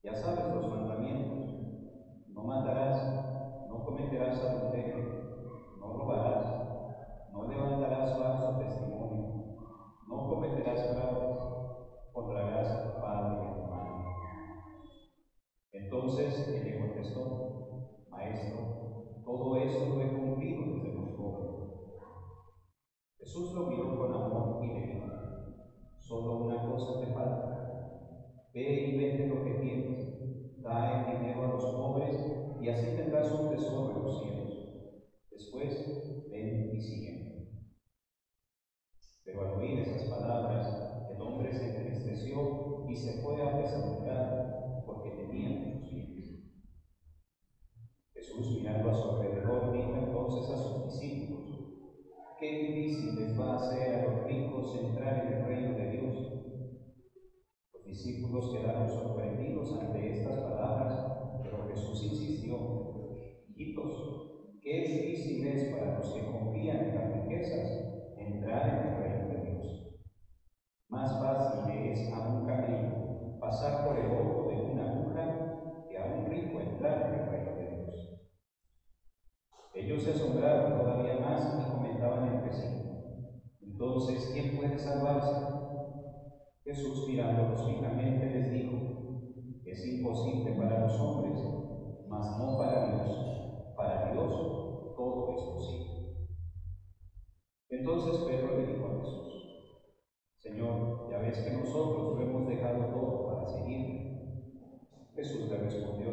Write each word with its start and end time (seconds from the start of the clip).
sino 0.00 0.14
solo 0.14 0.42
Dios. 0.42 0.53
Y 42.84 42.94
se 42.96 43.12
fue 43.12 43.40
apesadumbrado 43.40 44.38
porque 44.84 45.10
tenía 45.10 45.50
muchos 45.50 45.88
bienes. 45.88 46.34
Jesús, 48.14 48.50
mirando 48.50 48.88
a 48.88 48.92
su 48.94 49.04
alrededor, 49.06 49.68
dijo 49.68 49.94
entonces 49.94 50.48
a 50.48 50.56
sus 50.56 50.78
discípulos, 50.78 51.58
qué 52.36 52.50
difícil 52.50 53.14
les 53.14 53.32
va 53.38 53.52
a 53.52 53.58
ser 53.58 53.90
a 53.92 53.98
los 53.98 54.18
ricos 54.20 54.72
entrar 54.74 55.16
en 55.16 55.28
el 55.28 55.40
reino 55.40 55.74
de 55.74 55.86
Dios. 55.86 56.28
Los 57.72 57.82
discípulos 57.84 58.48
quedaron 58.48 58.88
sorprendidos 58.88 59.70
ante 59.70 60.08
estas 60.08 60.38
palabras, 60.38 61.02
pero 61.40 61.58
Jesús 61.60 62.00
insistió, 62.02 62.66
hijitos, 63.44 64.06
qué 64.60 64.78
difícil 64.80 65.44
es 65.44 65.64
para 65.64 65.88
los 65.88 66.10
que 66.10 66.24
confían 66.24 66.80
en 66.80 66.92
las 66.94 67.06
riquezas 67.08 67.78
entrar 68.14 68.66
en 68.66 68.80
el. 68.80 68.93
Más 70.94 71.18
fácil 71.18 71.68
es 71.90 72.06
a 72.12 72.20
un 72.20 72.44
camello 72.44 72.94
pasar 73.40 73.82
por 73.82 73.96
el 73.98 74.12
ojo 74.12 74.44
de 74.46 74.58
una 74.58 74.84
aguja 74.84 75.28
que 75.88 75.98
a 75.98 76.04
un 76.04 76.24
rico 76.24 76.60
entrar 76.60 77.00
en 77.00 77.14
el 77.14 77.24
reino 77.26 77.52
de 77.56 77.66
Dios. 77.66 78.08
Ellos 79.72 80.04
se 80.04 80.10
asombraron 80.10 80.72
todavía 80.72 81.16
más 81.16 81.52
y 81.58 81.66
comentaban 81.66 82.24
entre 82.26 82.52
sí. 82.52 82.78
Entonces, 83.58 84.28
¿quién 84.30 84.54
puede 84.54 84.78
salvarse? 84.78 85.42
Jesús 86.62 87.02
mirándolos 87.02 87.64
fijamente 87.64 88.28
les 88.28 88.48
dijo, 88.48 88.86
es 89.64 89.82
imposible 89.82 90.52
para 90.52 90.76
los 90.76 91.00
hombres, 91.00 91.50
mas 92.04 92.30
no 92.30 92.54
para 92.54 92.78
Dios. 92.78 93.26
Para 93.74 93.98
Dios 93.98 94.46
todo 94.94 95.26
es 95.26 95.42
posible. 95.42 95.90
Entonces 97.68 98.20
Pedro 98.20 98.52
le 98.52 98.62
dijo 98.62 98.86
a 98.86 98.92
Jesús, 98.92 99.33
Señor, 100.44 101.08
ya 101.10 101.20
ves 101.20 101.38
que 101.38 101.56
nosotros 101.56 102.18
lo 102.18 102.22
hemos 102.22 102.46
dejado 102.46 102.92
todo 102.92 103.34
para 103.34 103.48
seguirte. 103.48 104.28
Jesús 105.16 105.50
le 105.50 105.56
respondió, 105.56 106.10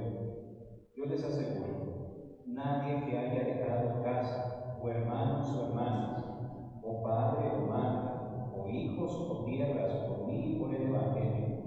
yo 0.96 1.04
les 1.04 1.22
aseguro, 1.22 2.46
nadie 2.46 3.12
que 3.12 3.18
haya 3.18 3.44
dejado 3.44 4.02
casa, 4.02 4.80
o 4.82 4.88
hermanos 4.88 5.54
o 5.54 5.68
hermanas, 5.68 6.24
o 6.82 7.04
padre 7.04 7.52
o 7.52 7.68
madre, 7.68 8.08
o 8.56 8.70
hijos 8.70 9.12
o 9.20 9.44
tierras 9.44 9.94
por 10.08 10.26
mí 10.26 10.56
y 10.56 10.60
por 10.62 10.74
el 10.76 10.88
Evangelio, 10.88 11.58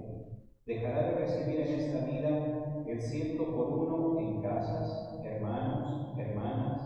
dejará 0.65 1.03
de 1.03 1.15
recibir 1.19 1.59
en 1.59 1.79
esta 1.79 2.03
vida 2.07 2.83
el 2.87 2.99
ciento 2.99 3.45
por 3.55 3.67
uno 3.67 4.19
en 4.19 4.41
casas, 4.41 5.21
hermanos, 5.23 6.17
hermanas, 6.17 6.81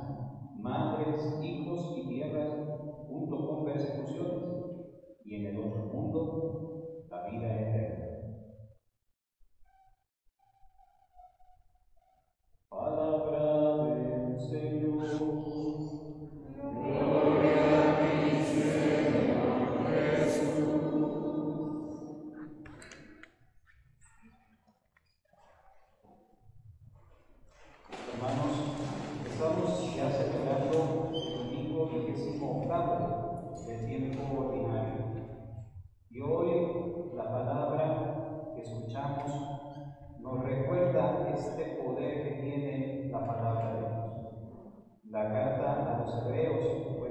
madres, 0.59 1.39
hijos 1.41 1.93
y 1.95 2.09
tierras, 2.09 2.68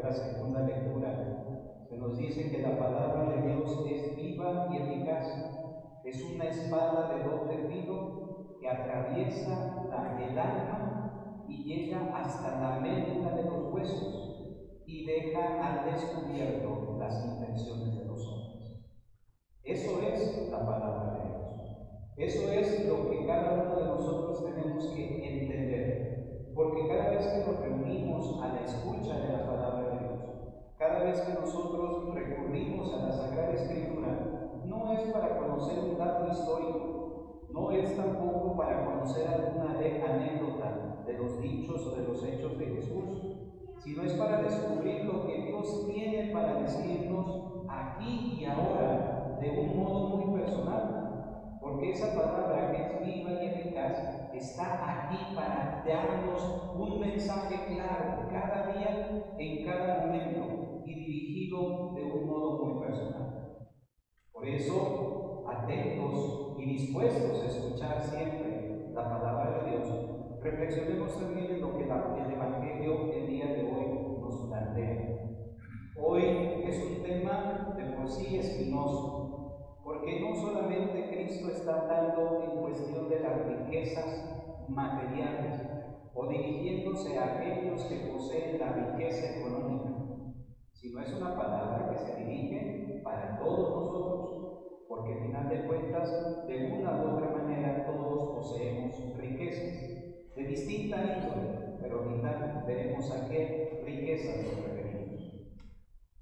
la 0.08 0.14
segunda 0.14 0.60
lectura, 0.60 1.84
se 1.86 1.98
nos 1.98 2.16
dice 2.16 2.50
que 2.50 2.62
la 2.62 2.78
palabra 2.78 3.30
de 3.30 3.46
Dios 3.46 3.84
es 3.90 4.16
viva 4.16 4.68
y 4.70 4.78
eficaz. 4.78 5.26
Es 6.02 6.24
una 6.34 6.44
espada 6.44 7.14
de 7.14 7.24
doble 7.24 7.68
filo 7.68 8.56
que 8.58 8.70
atraviesa 8.70 9.86
la, 9.90 10.18
el 10.24 10.38
alma 10.38 11.44
y 11.46 11.62
llega 11.64 12.16
hasta 12.16 12.58
la 12.58 12.80
médula 12.80 13.36
de 13.36 13.44
los 13.44 13.70
huesos 13.70 14.82
y 14.86 15.04
deja 15.04 15.62
al 15.62 15.92
descubierto 15.92 16.96
las 16.98 17.22
intenciones 17.26 17.98
de 17.98 18.04
los 18.06 18.26
hombres. 18.26 18.80
Eso 19.62 20.00
es 20.00 20.50
la 20.50 20.64
palabra 20.64 21.18
de 21.18 21.28
Dios. 21.28 21.76
Eso 22.16 22.50
es 22.50 22.88
lo 22.88 23.10
que 23.10 23.26
cada 23.26 23.62
uno 23.62 23.76
de 23.76 23.84
nosotros 23.84 24.42
tenemos 24.42 24.86
que 24.86 25.42
entender. 25.42 26.08
Porque 26.54 26.88
cada 26.88 27.10
vez 27.10 27.26
que 27.26 27.46
nos 27.46 27.60
reunimos 27.60 28.42
a 28.42 28.48
la 28.48 28.64
escucha 28.64 29.16
de 29.20 29.32
la 29.32 29.46
palabra 29.46 29.82
de 29.82 29.87
cada 30.78 31.00
vez 31.02 31.20
que 31.22 31.32
nosotros 31.32 32.14
recurrimos 32.14 32.94
a 32.94 33.06
la 33.06 33.12
Sagrada 33.12 33.52
Escritura, 33.52 34.52
no 34.64 34.92
es 34.92 35.00
para 35.10 35.36
conocer 35.36 35.80
un 35.80 35.98
dato 35.98 36.30
histórico, 36.30 37.40
no 37.50 37.72
es 37.72 37.96
tampoco 37.96 38.56
para 38.56 38.84
conocer 38.84 39.26
alguna 39.26 39.72
anécdota 39.72 41.02
de 41.04 41.14
los 41.14 41.40
dichos 41.40 41.84
o 41.84 41.96
de 41.96 42.06
los 42.06 42.22
hechos 42.22 42.56
de 42.56 42.66
Jesús, 42.66 43.38
sino 43.78 44.04
es 44.04 44.12
para 44.12 44.42
descubrir 44.42 45.04
lo 45.04 45.26
que 45.26 45.42
Dios 45.42 45.84
tiene 45.86 46.32
para 46.32 46.60
decirnos 46.62 47.64
aquí 47.68 48.38
y 48.40 48.44
ahora 48.44 49.36
de 49.40 49.50
un 49.50 49.76
modo 49.82 50.16
muy 50.16 50.40
personal. 50.40 51.58
Porque 51.60 51.90
esa 51.90 52.14
palabra 52.14 52.70
que 52.70 52.82
es 52.82 53.04
viva 53.04 53.32
y 53.32 53.46
eficaz 53.46 54.30
está 54.32 55.08
aquí 55.08 55.34
para 55.34 55.84
darnos 55.84 56.72
un 56.76 57.00
mensaje 57.00 57.74
claro 57.74 58.28
cada 58.30 58.72
día, 58.72 59.24
en 59.38 59.66
cada 59.66 60.06
momento 60.06 60.57
y 60.88 60.94
dirigido 60.94 61.92
de 61.94 62.04
un 62.04 62.26
modo 62.26 62.64
muy 62.64 62.86
personal. 62.86 63.58
Por 64.32 64.48
eso, 64.48 65.44
atentos 65.48 66.56
y 66.58 66.64
dispuestos 66.64 67.42
a 67.42 67.46
escuchar 67.46 68.02
siempre 68.02 68.90
la 68.94 69.04
palabra 69.04 69.62
de 69.62 69.70
Dios, 69.70 70.40
reflexionemos 70.42 71.18
también 71.18 71.52
en 71.52 71.60
lo 71.60 71.76
que 71.76 71.84
el 71.84 72.32
Evangelio 72.32 73.12
el 73.12 73.26
día 73.26 73.46
de 73.46 73.62
hoy 73.64 74.20
nos 74.20 74.48
plantea. 74.48 75.18
Hoy 76.00 76.22
es 76.64 76.82
un 76.82 77.02
tema 77.02 77.74
de 77.76 77.84
por 77.92 78.08
sí 78.08 78.38
espinoso, 78.38 79.80
porque 79.84 80.20
no 80.20 80.34
solamente 80.34 81.10
Cristo 81.10 81.50
está 81.50 81.82
hablando 81.82 82.42
en 82.42 82.60
cuestión 82.62 83.08
de 83.08 83.20
las 83.20 83.46
riquezas 83.46 84.66
materiales 84.68 85.60
o 86.14 86.26
dirigiéndose 86.28 87.18
a 87.18 87.36
aquellos 87.36 87.84
que 87.84 87.96
poseen 88.12 88.58
la 88.58 88.72
riqueza 88.72 89.38
económica, 89.38 89.97
sino 90.80 91.00
es 91.02 91.12
una 91.12 91.36
palabra 91.36 91.90
que 91.90 91.98
se 91.98 92.14
dirige 92.14 93.00
para 93.02 93.36
todos 93.38 93.68
nosotros, 93.74 94.38
porque 94.86 95.12
al 95.14 95.20
final 95.20 95.48
de 95.48 95.66
cuentas, 95.66 96.14
de 96.46 96.56
una 96.72 96.94
u 96.94 97.08
otra 97.14 97.28
manera, 97.28 97.84
todos 97.84 98.32
poseemos 98.32 99.02
riquezas 99.16 99.84
de 100.36 100.44
distinta 100.44 101.04
índole, 101.04 101.50
pero 101.80 101.98
ahorita 101.98 102.62
veremos 102.64 103.10
a 103.10 103.26
qué 103.26 103.74
riquezas 103.80 104.40
nos 104.40 104.56
referimos. 104.62 105.34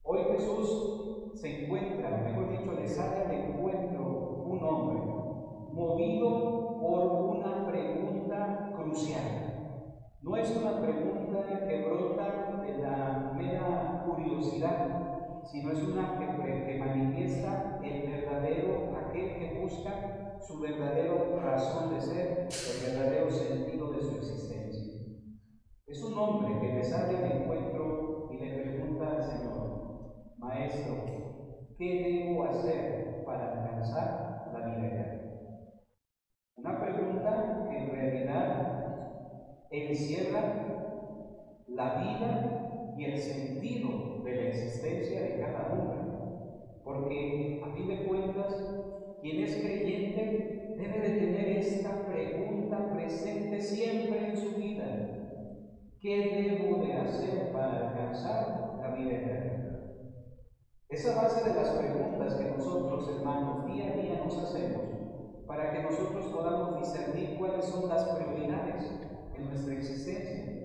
Hoy 0.03 0.25
Jesús 0.25 0.91
se 1.35 1.49
encuentra, 1.49 2.17
mejor 2.23 2.49
dicho, 2.49 2.73
le 2.73 2.87
sale 2.87 3.19
al 3.19 3.32
encuentro 3.32 4.41
un 4.43 4.64
hombre 4.64 5.02
movido 5.69 6.76
por 6.79 7.05
una 7.20 7.67
pregunta 7.67 8.73
crucial. 8.73 9.46
No 10.26 10.37
es 10.37 10.50
una 10.56 10.82
pregunta 10.82 11.67
que 11.69 11.84
brota 11.84 12.61
de 12.61 12.78
la 12.78 13.32
mera 13.37 14.05
curiosidad, 14.05 15.44
sino 15.44 15.70
es 15.70 15.81
una 15.84 16.19
que, 16.19 16.67
que 16.67 16.78
manifiesta 16.81 17.78
el 17.81 18.11
verdadero, 18.11 18.93
aquel 19.06 19.38
que 19.38 19.61
busca 19.62 20.40
su 20.40 20.58
verdadera 20.58 21.14
razón 21.40 21.94
de 21.94 22.00
ser, 22.00 22.49
el 22.49 22.93
verdadero 22.93 23.31
sentido 23.31 23.93
de 23.93 24.02
su 24.02 24.17
existencia. 24.17 24.94
Es 25.87 26.02
un 26.02 26.19
hombre 26.19 26.58
que 26.61 26.75
le 26.75 26.82
sale 26.82 27.19
al 27.19 27.43
encuentro 27.43 28.28
y 28.32 28.38
le 28.38 28.62
pregunta 28.62 29.08
al 29.12 29.23
Señor, 29.23 30.34
Maestro, 30.38 31.05
¿qué 31.78 32.02
debo 32.02 32.43
hacer 32.46 33.23
para 33.25 33.52
alcanzar 33.52 34.50
la 34.52 34.67
vida 34.67 34.88
eterna? 34.88 35.23
Una 36.56 36.81
pregunta 36.81 37.69
que 37.70 37.76
en 37.76 37.90
realidad 37.90 38.75
encierra 39.71 40.67
la 41.69 41.95
vida 41.97 42.95
y 42.97 43.05
el 43.05 43.19
sentido 43.19 44.23
de 44.25 44.35
la 44.35 44.49
existencia 44.49 45.21
de 45.21 45.41
cada 45.41 45.73
hombre. 45.73 45.99
Porque 46.85 47.61
a 47.65 47.75
fin 47.75 47.89
de 47.89 48.05
cuentas, 48.07 48.55
quien 49.21 49.43
es 49.43 49.57
creyente 49.57 50.75
debe 50.79 51.01
de 51.01 51.19
tener 51.19 51.49
esta 51.59 52.07
pregunta 52.07 52.93
presente 52.95 53.61
siempre 53.61 54.31
en 54.31 54.37
su 54.37 54.57
vida. 54.57 54.85
¿Qué 56.01 56.61
debo 56.61 56.85
de 56.85 56.93
hacer 56.93 57.53
para 57.53 57.89
alcanzar 57.89 58.79
la 58.81 58.95
vida 58.95 59.12
eterna? 59.12 59.57
Esa 60.89 61.21
base 61.21 61.49
de 61.49 61.57
las 61.57 61.71
preguntas 61.71 62.35
que 62.35 62.51
nosotros, 62.57 63.11
hermanos, 63.17 63.67
día 63.67 63.93
a 63.93 63.97
día 63.97 64.23
nos 64.25 64.39
hacemos 64.39 64.83
para 65.47 65.73
que 65.73 65.83
nosotros 65.83 66.27
podamos 66.27 66.79
discernir 66.79 67.37
cuáles 67.39 67.65
son 67.65 67.89
las 67.89 68.05
prioridades 68.05 68.96
en 69.38 69.49
nuestra 69.49 69.75
existencia. 69.75 70.56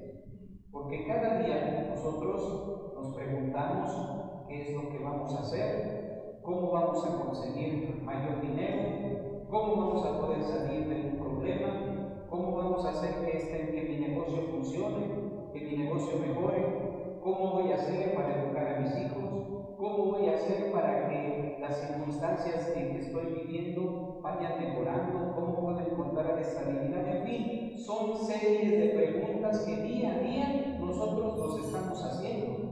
Porque 0.71 1.05
cada 1.05 1.39
día 1.39 1.87
nosotros 1.89 2.93
nos 2.95 3.15
preguntamos 3.15 4.47
qué 4.47 4.61
es 4.61 4.73
lo 4.73 4.89
que 4.89 4.99
vamos 4.99 5.33
a 5.35 5.39
hacer, 5.39 6.39
cómo 6.41 6.71
vamos 6.71 7.05
a 7.05 7.23
conseguir 7.23 8.01
mayor 8.03 8.41
dinero, 8.41 9.45
cómo 9.49 9.75
vamos 9.75 10.05
a 10.05 10.19
poder 10.19 10.43
salir 10.43 10.87
de 10.87 11.11
un 11.11 11.19
problema, 11.19 12.25
cómo 12.29 12.55
vamos 12.55 12.85
a 12.85 12.89
hacer 12.89 13.25
que, 13.25 13.37
este, 13.37 13.71
que 13.71 13.81
mi 13.83 14.07
negocio 14.07 14.43
funcione, 14.49 15.07
que 15.53 15.61
mi 15.61 15.77
negocio 15.77 16.17
mejore, 16.19 17.19
cómo 17.21 17.51
voy 17.51 17.71
a 17.71 17.75
hacer 17.75 18.15
para 18.15 18.41
educar 18.41 18.67
a 18.67 18.79
mis 18.79 18.97
hijos, 18.97 19.77
cómo 19.77 20.05
voy 20.05 20.29
a 20.29 20.35
hacer 20.35 20.71
para 20.71 21.09
que 21.09 21.57
las 21.59 21.77
circunstancias 21.77 22.71
en 22.75 22.93
que 22.93 22.99
estoy 22.99 23.25
viviendo 23.25 24.10
vayan 24.21 24.59
mejorando, 24.59 25.33
cómo 25.35 25.59
puedo 25.59 25.79
encontrar 25.79 26.39
estabilidad, 26.39 27.07
en 27.07 27.23
fin, 27.25 27.77
son 27.77 28.15
series 28.15 28.71
de 28.71 28.89
preguntas 28.89 29.59
que 29.65 29.75
día 29.77 30.15
a 30.15 30.19
día 30.19 30.77
nosotros 30.79 31.37
nos 31.37 31.65
estamos 31.65 32.03
haciendo. 32.03 32.71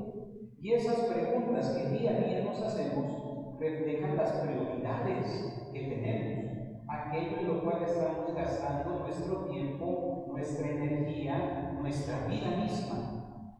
Y 0.62 0.74
esas 0.74 1.00
preguntas 1.06 1.69
que 1.69 1.90
día 1.90 2.12
a 2.12 2.19
día 2.19 2.44
nos 2.44 2.62
hacemos 2.62 3.57
reflejan 3.60 4.18
las 4.18 4.31
prioridades 4.34 5.69
que 5.74 5.80
tenemos, 5.80 6.84
aquello 6.88 7.40
en 7.40 7.48
lo 7.48 7.63
cual 7.63 7.84
estamos 7.84 8.34
gastando 8.34 9.00
nuestro 9.00 9.46
tiempo, 9.46 10.25
nuestra 10.30 10.69
energía, 10.69 11.75
nuestra 11.80 12.28
vida 12.28 12.57
misma. 12.57 13.56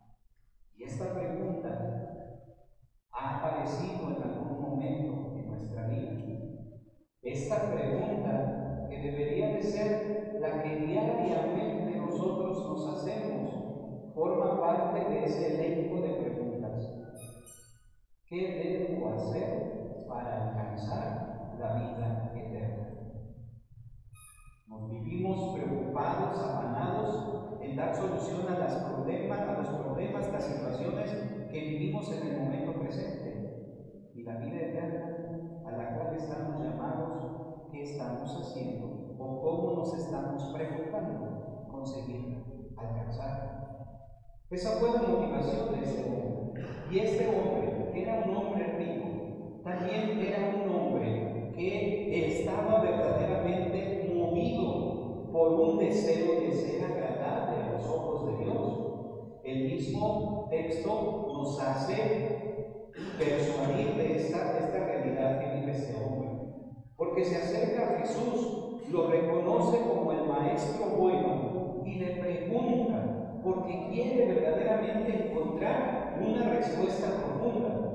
Y 0.76 0.84
esta 0.84 1.14
pregunta 1.14 2.40
ha 3.12 3.38
aparecido 3.38 4.16
en 4.16 4.24
algún 4.24 4.62
momento 4.62 5.34
en 5.36 5.48
nuestra 5.48 5.88
vida. 5.88 6.20
Esta 7.40 7.72
pregunta 7.72 8.88
que 8.90 8.98
debería 9.00 9.54
de 9.54 9.64
ser 9.64 10.38
la 10.42 10.62
que 10.62 10.76
diariamente 10.76 11.98
nosotros 11.98 12.68
nos 12.68 12.98
hacemos, 12.98 14.14
forma 14.14 14.60
parte 14.60 15.10
de 15.10 15.24
ese 15.24 15.56
elenco 15.56 16.02
de 16.02 16.10
preguntas. 16.16 17.00
¿Qué 18.28 18.90
debo 18.92 19.14
hacer 19.14 20.06
para 20.10 20.50
alcanzar 20.50 21.56
la 21.58 21.74
vida 21.76 22.34
eterna. 22.36 22.90
Nos 24.68 24.90
vivimos 24.92 25.56
preocupados, 25.56 26.38
afanados 26.40 27.62
en 27.62 27.78
dar 27.78 27.96
solución 27.96 28.54
a, 28.54 28.60
las 28.60 28.76
problemas, 28.84 29.40
a 29.40 29.54
los 29.60 29.68
problemas, 29.70 30.32
las 30.34 30.44
situaciones 30.44 31.12
que 31.50 31.60
vivimos 31.60 32.12
en 32.12 32.28
el 32.28 32.42
momento 32.42 32.74
presente. 32.74 34.12
Y 34.14 34.24
la 34.24 34.36
vida 34.40 34.60
eterna 34.60 35.20
a 35.70 35.78
la 35.78 35.96
cual 35.96 36.16
estamos 36.16 36.60
llamados, 36.60 37.70
¿qué 37.72 37.84
estamos 37.84 38.36
haciendo? 38.42 39.16
¿O 39.20 39.42
cómo 39.42 39.76
nos 39.76 39.94
estamos 39.94 40.44
preocupando 40.54 41.68
conseguir 41.70 42.74
alcanzar? 42.78 43.60
Esa 44.52 44.80
fue 44.80 44.94
la 44.94 45.04
motivación 45.04 45.80
de 45.80 45.86
este 45.86 46.04
hombre. 46.06 46.64
Y 46.90 46.98
este 46.98 47.28
hombre, 47.28 47.92
que 47.94 48.02
era 48.02 48.26
un 48.26 48.36
hombre 48.36 48.66
rico, 48.80 49.62
también 49.64 50.20
era 50.20 50.56
un 50.56 50.74
hombre 50.74 51.52
que 51.56 52.40
estaba 52.40 52.82
verdaderamente 52.82 54.12
movido 54.12 55.30
por 55.32 55.54
un 55.54 55.78
deseo 55.78 56.42
de 56.42 56.52
ser 56.52 56.84
agradable 56.84 57.64
a 57.64 57.74
los 57.74 57.86
ojos 57.86 58.26
de 58.26 58.44
Dios. 58.44 59.42
El 59.44 59.66
mismo 59.66 60.48
texto 60.50 61.28
nos 61.32 61.62
hace 61.62 62.90
persuadir 63.20 63.94
de 63.98 64.16
esta, 64.16 64.58
esta 64.58 64.80
realidad 64.80 65.40
que 65.40 65.60
vive 65.60 65.72
este 65.74 65.96
hombre. 65.96 66.30
Porque 66.98 67.24
se 67.24 67.36
acerca 67.36 67.84
a 67.84 68.00
Jesús, 68.00 68.90
lo 68.90 69.12
reconoce 69.12 69.78
como 69.82 70.12
el 70.12 70.28
maestro 70.28 70.88
bueno 70.98 71.84
y 71.86 72.00
le 72.00 72.16
pregunta, 72.16 73.09
porque 73.44 73.90
quiere 73.92 74.26
verdaderamente 74.26 75.30
encontrar 75.30 76.18
una 76.22 76.50
respuesta 76.50 77.08
profunda 77.16 77.90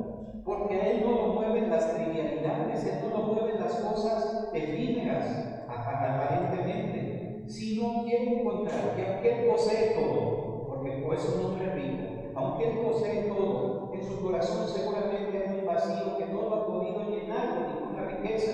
porque 0.44 0.74
a 0.74 0.90
Él 0.90 1.04
no 1.06 1.12
lo 1.12 1.26
mueven 1.34 1.70
las 1.70 1.94
trivialidades, 1.94 2.84
Él 2.84 2.98
no 3.02 3.16
lo 3.16 3.34
mueven 3.34 3.60
las 3.60 3.76
cosas 3.76 4.50
efímeras, 4.52 5.66
aparentemente, 5.68 7.44
sino 7.48 8.04
quiere 8.04 8.40
encontrar 8.40 8.94
que 8.94 9.06
aunque 9.06 9.30
Él 9.30 9.48
posee 9.48 9.94
todo, 9.94 10.66
porque 10.68 11.02
pues 11.04 11.24
es 11.24 11.34
un 11.34 11.46
hombre 11.46 11.72
rico, 11.74 12.30
aunque 12.34 12.70
Él 12.70 12.78
posee 12.78 13.22
todo, 13.24 13.90
en 13.94 14.04
su 14.04 14.20
corazón 14.22 14.68
seguramente 14.68 15.38
hay 15.38 15.60
un 15.60 15.66
vacío 15.66 16.18
que 16.18 16.26
no 16.26 16.42
lo 16.42 16.54
ha 16.54 16.66
podido 16.66 17.10
llenar 17.10 17.54
con 17.54 17.74
ninguna 17.74 18.02
riqueza, 18.04 18.52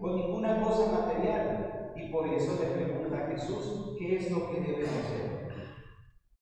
con 0.00 0.16
ninguna 0.16 0.60
cosa 0.60 0.90
material, 0.90 1.92
y 1.94 2.10
por 2.10 2.26
eso 2.28 2.58
le 2.60 2.70
pregunta 2.70 3.16
a 3.16 3.26
Jesús, 3.32 3.94
¿qué 3.98 4.16
es 4.16 4.30
lo 4.30 4.48
que 4.50 4.60
debe 4.60 4.86
hacer? 4.86 5.37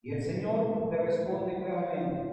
Y 0.07 0.13
el 0.13 0.23
Señor 0.23 0.89
le 0.89 0.99
responde 1.03 1.65
claramente, 1.65 2.31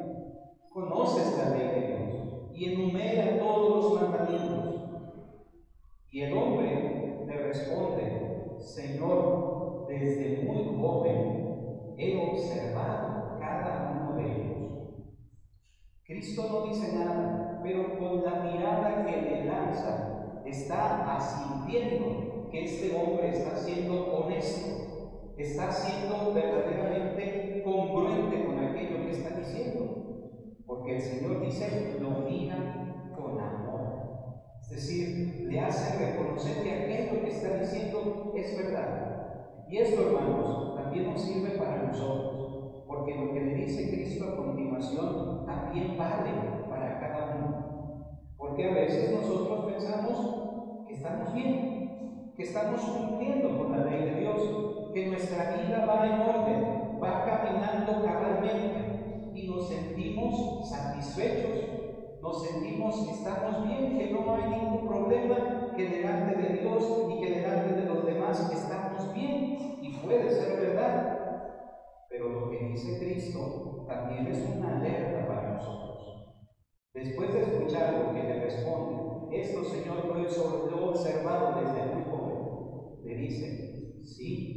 conoces 0.70 1.36
la 1.40 1.58
ley 1.58 1.68
de 1.70 1.88
Dios 1.88 2.52
y 2.54 2.72
enumera 2.72 3.40
todos 3.40 3.94
los 3.94 4.00
mandamientos. 4.00 4.92
Y 6.12 6.22
el 6.22 6.38
hombre 6.38 7.26
le 7.26 7.34
responde, 7.36 8.60
Señor, 8.60 9.88
desde 9.88 10.44
muy 10.44 10.66
joven 10.80 11.96
he 11.98 12.16
observado 12.16 13.40
cada 13.40 14.06
uno 14.06 14.22
de 14.22 14.32
ellos. 14.32 14.58
Cristo 16.06 16.44
no 16.52 16.68
dice 16.68 16.94
nada, 16.94 17.60
pero 17.64 17.98
con 17.98 18.24
la 18.24 18.44
mirada 18.44 19.04
que 19.04 19.20
le 19.20 19.46
lanza 19.46 20.44
está 20.46 21.16
asintiendo 21.16 22.50
que 22.52 22.66
este 22.66 22.96
hombre 22.96 23.30
está 23.30 23.56
siendo 23.56 24.14
honesto, 24.14 25.34
está 25.40 25.72
siendo 25.72 26.36
verdaderamente 26.36 27.53
congruente 27.64 28.46
con 28.46 28.60
aquello 28.60 29.06
que 29.06 29.12
está 29.12 29.38
diciendo. 29.38 30.04
Porque 30.66 30.96
el 30.96 31.02
Señor 31.02 31.42
dice, 31.42 31.98
lo 32.00 32.10
mira 32.30 33.12
con 33.16 33.40
amor. 33.40 34.44
Es 34.62 34.70
decir, 34.70 35.48
le 35.50 35.60
hace 35.60 35.98
reconocer 35.98 36.64
que 36.64 36.72
aquello 36.72 37.22
que 37.22 37.30
está 37.30 37.60
diciendo 37.60 38.34
es 38.36 38.58
verdad. 38.58 39.14
Y 39.70 39.78
esto, 39.78 40.08
hermanos, 40.08 40.76
también 40.76 41.12
nos 41.12 41.22
sirve 41.22 41.58
para 41.58 41.84
nosotros. 41.84 42.84
Porque 42.88 43.16
lo 43.16 43.34
que 43.34 43.42
le 43.42 43.56
dice 43.56 43.90
Cristo 43.90 44.26
a 44.26 44.38
continuación 44.38 45.46
también 45.46 45.98
vale 45.98 46.32
para 46.70 47.00
cada 47.00 47.36
uno. 47.38 47.64
Porque 48.38 48.70
a 48.70 48.74
veces 48.74 49.12
nosotros 49.12 49.66
pensamos 49.72 50.86
que 50.88 50.94
estamos 50.94 51.34
bien, 51.34 52.34
que 52.36 52.44
estamos 52.44 52.82
cumpliendo 52.82 53.58
con 53.58 53.72
la 53.72 53.86
ley 53.86 54.10
de 54.10 54.20
Dios, 54.22 54.73
que 54.94 55.08
nuestra 55.08 55.56
vida 55.56 55.86
va 55.86 56.06
en 56.06 56.22
orden, 56.22 57.00
va 57.02 57.26
caminando 57.26 58.06
cabalmente 58.06 59.32
y 59.34 59.48
nos 59.48 59.68
sentimos 59.68 60.70
satisfechos, 60.70 62.22
nos 62.22 62.48
sentimos 62.48 63.04
que 63.06 63.12
estamos 63.12 63.68
bien, 63.68 63.98
que 63.98 64.12
no 64.12 64.36
hay 64.36 64.44
ningún 64.52 64.88
problema, 64.88 65.74
que 65.76 65.90
delante 65.90 66.36
de 66.36 66.60
Dios 66.60 66.84
y 67.10 67.22
que 67.22 67.40
delante 67.40 67.74
de 67.74 67.86
los 67.86 68.06
demás 68.06 68.52
estamos 68.54 69.12
bien 69.14 69.58
y 69.82 69.98
puede 69.98 70.30
ser 70.30 70.60
verdad. 70.60 71.18
Pero 72.08 72.30
lo 72.30 72.52
que 72.52 72.60
dice 72.60 73.00
Cristo 73.00 73.86
también 73.88 74.28
es 74.28 74.48
una 74.56 74.78
alerta 74.78 75.28
para 75.28 75.54
nosotros. 75.54 76.38
Después 76.94 77.34
de 77.34 77.42
escuchar 77.42 77.94
lo 77.96 78.14
que 78.14 78.24
le 78.24 78.44
responde, 78.44 79.42
esto 79.42 79.64
Señor 79.64 80.06
lo 80.06 80.20
he 80.20 80.90
observado 80.90 81.60
desde 81.60 81.96
muy 81.96 82.04
joven, 82.04 83.04
le 83.04 83.16
dice, 83.16 84.02
sí, 84.04 84.53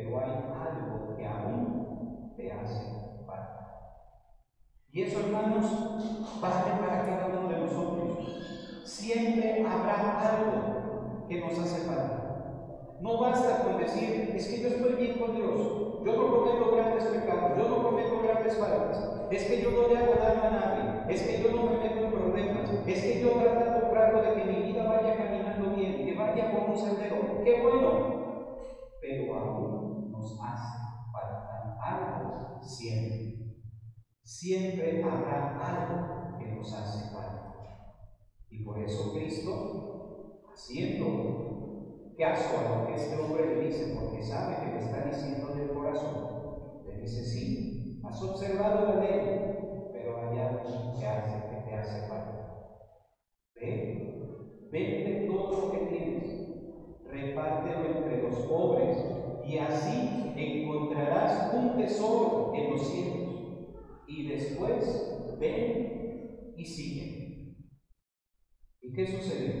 pero 0.00 0.18
hay 0.18 0.30
algo 0.30 1.16
que 1.16 1.26
aún 1.26 2.32
te 2.36 2.50
hace 2.50 2.84
falta. 3.26 4.06
Y 4.92 5.02
eso, 5.02 5.20
hermanos, 5.20 6.40
vale 6.40 6.80
para 6.80 7.04
cada 7.04 7.26
uno 7.26 7.48
de 7.48 7.60
nosotros. 7.60 8.82
Siempre 8.84 9.64
habrá 9.66 10.20
algo 10.20 11.26
que 11.28 11.40
nos 11.40 11.58
hace 11.58 11.86
falta. 11.86 12.96
No 13.00 13.20
basta 13.20 13.62
con 13.64 13.78
decir, 13.78 14.32
es 14.34 14.48
que 14.48 14.60
yo 14.60 14.68
estoy 14.68 14.92
bien 14.94 15.18
con 15.18 15.34
Dios, 15.34 15.56
yo 16.04 16.16
no 16.16 16.36
cometo 16.36 16.76
grandes 16.76 17.04
pecados, 17.04 17.56
yo 17.56 17.68
no 17.68 17.82
cometo 17.82 18.20
grandes 18.22 18.58
faltas, 18.58 19.26
es 19.30 19.44
que 19.44 19.62
yo 19.62 19.70
no 19.70 19.88
le 19.88 19.96
hago 19.96 20.14
daño 20.20 20.42
a 20.42 20.50
nadie, 20.50 21.14
es 21.14 21.22
que 21.22 21.42
yo 21.42 21.50
no 21.50 21.62
me 21.64 21.78
meto 21.78 21.98
en 21.98 22.12
problemas, 22.12 22.70
es 22.86 23.02
que 23.02 23.22
yo 23.22 23.30
trato, 23.30 23.88
trato 23.90 24.22
de 24.22 24.34
que 24.34 24.44
mi 24.44 24.62
vida 24.64 24.84
vaya 24.84 25.16
caminando 25.16 25.74
bien, 25.76 26.04
que 26.04 26.14
vaya 26.14 26.52
por 26.52 26.70
un 26.70 26.76
sendero, 26.76 27.42
qué 27.42 27.62
bueno, 27.62 28.20
pero 29.00 29.34
aún 29.34 29.79
nos 30.20 30.38
hace 30.42 30.78
falta 31.12 31.78
algo 31.82 32.60
siempre. 32.62 33.56
Siempre 34.22 35.02
habrá 35.02 35.58
algo 35.58 36.38
que 36.38 36.46
nos 36.54 36.72
hace 36.72 37.12
falta. 37.12 37.54
Y 38.50 38.64
por 38.64 38.78
eso 38.78 39.12
Cristo, 39.14 40.42
haciendo 40.52 42.14
caso 42.18 42.58
a 42.58 42.80
lo 42.80 42.86
que 42.86 42.94
este 42.94 43.16
hombre 43.16 43.56
le 43.56 43.66
dice, 43.68 43.96
porque 43.98 44.22
sabe 44.22 44.56
que 44.56 44.72
le 44.72 44.78
está 44.78 45.04
diciendo 45.06 45.54
del 45.54 45.70
corazón. 45.70 46.82
Le 46.84 47.00
dice, 47.00 47.24
sí, 47.24 48.00
has 48.04 48.22
observado 48.22 48.94
la 48.94 49.00
ley, 49.00 49.90
pero 49.92 50.18
hay 50.18 50.38
algo 50.38 50.98
que 50.98 51.06
hace 51.06 51.48
que 51.48 51.70
te 51.70 51.74
hace 51.74 52.08
falta. 52.08 52.30
Ve, 53.54 54.68
vende 54.70 55.26
todo 55.28 55.66
lo 55.66 55.72
que 55.72 55.78
tienes, 55.86 57.04
repártelo 57.06 57.86
entre 57.86 58.22
los 58.22 58.36
pobres, 58.46 59.20
y 59.50 59.58
así 59.58 60.32
encontrarás 60.36 61.52
un 61.54 61.69
tesoro 61.82 62.52
en 62.54 62.70
los 62.70 62.86
cielos. 62.86 63.28
Y 64.06 64.28
después, 64.28 65.36
ven 65.38 66.54
y 66.56 66.64
sigue. 66.64 67.56
¿Y 68.82 68.92
qué 68.92 69.06
sucedió? 69.06 69.54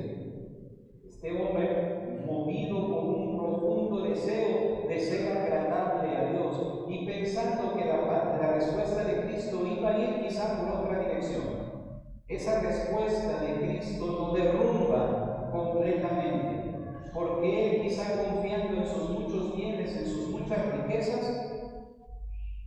Este 1.08 1.30
hombre 1.32 2.24
movido 2.26 2.88
por 2.88 3.04
un 3.04 3.38
profundo 3.38 4.02
deseo 4.02 4.88
de 4.88 4.98
ser 4.98 5.36
agradable 5.36 6.16
a 6.16 6.32
Dios 6.32 6.86
y 6.88 7.06
pensando 7.06 7.74
que 7.76 7.84
la, 7.84 8.38
la 8.40 8.52
respuesta 8.54 9.04
de 9.04 9.22
Cristo 9.22 9.66
iba 9.66 9.90
a 9.90 9.98
ir 9.98 10.26
quizá 10.26 10.58
por 10.58 10.84
otra 10.84 11.00
dirección. 11.00 11.60
Esa 12.28 12.60
respuesta 12.60 13.40
de 13.40 13.54
Cristo 13.66 14.06
lo 14.06 14.34
derrumba 14.34 15.50
completamente, 15.52 16.74
porque 17.12 17.76
él 17.76 17.82
quizá 17.82 18.24
confiando 18.24 18.80
en 18.80 18.86
sus 18.86 19.10
muchos 19.10 19.56
bienes, 19.56 19.96
en 19.96 20.06
sus 20.06 20.28
muchas 20.28 20.64
riquezas, 20.72 21.49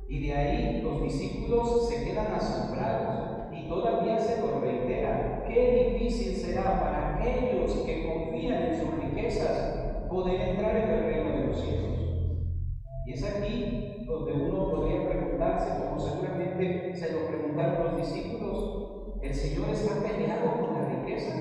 Y 0.09 0.27
de 0.27 0.33
ahí 0.33 0.81
los 0.81 1.03
discípulos 1.03 1.89
se 1.89 2.05
quedan 2.05 2.33
asombrados 2.33 3.37
todavía 3.67 4.17
se 4.19 4.41
lo 4.41 4.61
reitera, 4.61 5.45
qué 5.47 5.93
difícil 5.99 6.35
será 6.35 6.79
para 6.79 7.15
aquellos 7.15 7.73
que 7.85 8.07
confían 8.07 8.63
en 8.63 8.79
sus 8.79 8.95
riquezas 8.99 10.07
poder 10.09 10.41
entrar 10.41 10.75
en 10.77 10.89
el 10.89 11.03
reino 11.03 11.37
de 11.37 11.47
los 11.47 11.61
cielos. 11.61 11.99
Y 13.05 13.13
es 13.13 13.23
aquí 13.23 14.05
donde 14.05 14.33
uno 14.33 14.71
podría 14.71 15.07
preguntarse, 15.09 15.83
como 15.83 15.99
seguramente 15.99 16.95
se 16.95 17.13
lo 17.13 17.27
preguntaron 17.27 17.83
los 17.83 17.97
discípulos, 17.97 19.19
¿el 19.21 19.33
Señor 19.33 19.69
está 19.69 20.01
peleado 20.01 20.61
con 20.61 20.73
la 20.73 20.89
riqueza? 20.89 21.33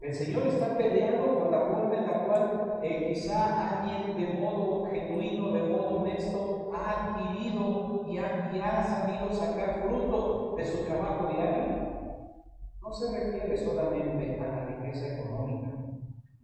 El 0.00 0.09
Señor 0.20 0.48
está 0.48 0.76
peleado 0.76 1.38
con 1.38 1.50
la 1.50 1.60
forma 1.60 1.96
en 1.96 2.06
la 2.06 2.24
cual 2.26 2.80
eh, 2.82 3.06
quizá 3.08 3.80
alguien 3.80 4.18
de 4.18 4.38
modo 4.38 4.84
genuino, 4.90 5.50
de 5.50 5.62
modo 5.62 5.96
honesto, 5.96 6.70
ha 6.74 6.90
adquirido 6.90 8.04
y 8.06 8.18
ha, 8.18 8.52
y 8.52 8.60
sabido 8.60 9.32
sacar 9.32 9.80
fruto 9.80 10.56
de 10.58 10.66
su 10.66 10.84
trabajo 10.84 11.32
diario. 11.32 11.74
No 12.82 12.92
se 12.92 13.18
refiere 13.18 13.56
solamente 13.56 14.38
a 14.42 14.46
la 14.46 14.66
riqueza 14.66 15.06
económica, 15.08 15.68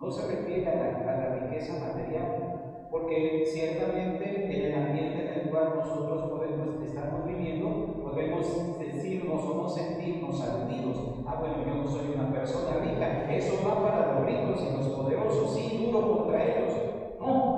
no 0.00 0.10
se 0.10 0.26
refiere 0.26 0.68
a 0.68 0.74
la, 0.74 1.12
a 1.12 1.16
la 1.18 1.34
riqueza 1.40 1.74
material, 1.78 2.88
porque 2.90 3.44
ciertamente 3.44 4.56
en 4.56 4.72
el 4.72 4.74
ambiente 4.74 5.20
en 5.20 5.40
el 5.40 5.50
cual 5.50 5.74
nosotros 5.76 6.30
podemos, 6.30 6.82
estamos 6.82 7.26
viviendo, 7.26 8.02
podemos 8.02 8.75
decirnos 8.96 9.44
o 9.46 9.52
no 9.52 9.68
sentirnos 9.68 10.40
aludidos. 10.40 11.02
Ah, 11.22 11.34
bueno, 11.34 11.60
yo 11.60 11.74
no 11.76 11.86
soy 11.86 12.08
una 12.08 12.30
persona 12.30 12.74
rica, 12.74 13.12
eso 13.26 13.60
va 13.60 13.80
para 13.80 14.02
los 14.02 14.20
ricos 14.20 14.62
y 14.62 14.68
los 14.68 14.88
poderosos, 14.88 15.52
sí, 15.52 15.72
duro 15.72 16.04
contra 16.04 16.42
ellos. 16.42 16.80
No, 17.18 17.48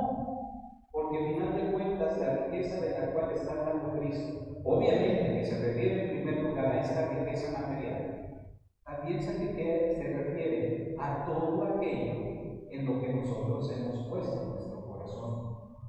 porque 0.90 1.16
al 1.16 1.22
final 1.22 1.52
de 1.52 1.64
cuentas 1.66 2.16
la 2.16 2.28
riqueza 2.28 2.78
de 2.78 2.90
la 2.90 3.04
cual 3.04 3.30
está 3.30 3.52
hablando 3.52 3.90
Cristo, 3.92 4.40
obviamente 4.62 5.30
que 5.30 5.42
se 5.44 5.56
refiere 5.56 5.94
en 5.94 6.06
primer 6.06 6.36
lugar 6.36 6.68
a 6.68 6.76
esta 6.78 7.02
riqueza 7.02 7.48
material, 7.48 8.04
también 8.82 9.20
se 9.20 9.32
refiere, 9.32 9.86
se 9.90 10.08
refiere 10.08 10.70
a 10.96 11.12
todo 11.24 11.62
aquello 11.64 12.26
en 12.68 12.84
lo 12.84 12.98
que 12.98 13.08
nosotros 13.10 13.68
hemos 13.70 14.00
puesto 14.02 14.42
nuestro 14.42 14.80
corazón 14.80 15.38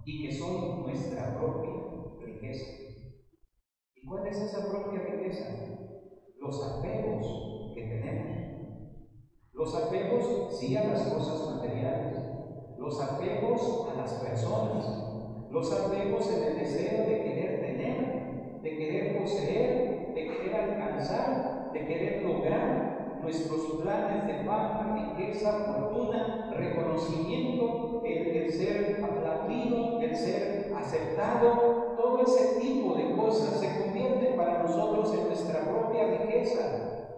y 0.04 0.18
que 0.18 0.32
son 0.32 0.68
nuestra 0.74 1.32
propia 1.32 1.82
riqueza. 2.18 2.72
¿Y 4.10 4.12
cuál 4.12 4.26
es 4.26 4.42
esa 4.42 4.68
propia 4.68 5.02
riqueza? 5.02 5.46
Los 6.40 6.68
apegos 6.68 7.74
que 7.76 7.82
tenemos. 7.84 8.40
Los 9.54 9.76
apegos 9.76 10.58
sí 10.60 10.76
a 10.76 10.86
las 10.86 11.04
cosas 11.04 11.56
materiales, 11.56 12.18
los 12.80 13.00
apegos 13.00 13.88
a 13.94 13.98
las 13.98 14.14
personas, 14.14 15.52
los 15.52 15.72
apegos 15.72 16.28
en 16.34 16.44
el 16.44 16.58
deseo 16.58 17.08
de 17.08 17.24
querer 17.24 17.62
tener, 17.62 18.62
de 18.64 18.78
querer 18.78 19.22
poseer, 19.22 20.14
de 20.16 20.28
querer 20.28 20.56
alcanzar, 20.56 21.72
de 21.72 21.86
querer 21.86 22.24
lograr 22.24 23.20
nuestros 23.22 23.80
planes 23.80 24.26
de 24.26 24.44
fama, 24.44 25.14
riqueza, 25.16 25.52
fortuna, 25.52 26.52
reconocimiento, 26.58 28.02
el, 28.04 28.28
el 28.28 28.52
ser 28.52 29.04
aplaudido, 29.04 30.02
el 30.02 30.16
ser 30.16 30.74
aceptado, 30.76 31.90
todo 32.00 32.24
ese 32.24 32.60
tipo 32.60 32.96
de 32.96 33.16
cosas 33.16 33.60
se 33.60 33.84
convierten 33.84 34.38
para 34.38 34.64
nosotros 34.64 35.14
en 35.14 35.28
nuestra 35.28 35.62
propia 35.66 36.08
riqueza. 36.08 37.12